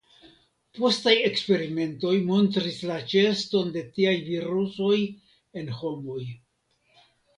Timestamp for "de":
3.77-3.83